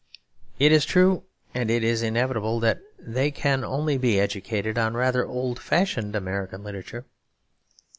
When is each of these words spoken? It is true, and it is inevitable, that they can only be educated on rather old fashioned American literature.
It 0.57 0.71
is 0.71 0.83
true, 0.83 1.25
and 1.53 1.69
it 1.69 1.83
is 1.83 2.01
inevitable, 2.01 2.59
that 2.61 2.81
they 2.97 3.29
can 3.29 3.63
only 3.63 3.99
be 3.99 4.19
educated 4.19 4.75
on 4.75 4.95
rather 4.95 5.27
old 5.27 5.59
fashioned 5.59 6.15
American 6.15 6.63
literature. 6.63 7.05